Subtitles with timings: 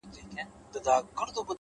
[0.09, 0.43] پښتنه
[0.85, 1.45] ده آخير’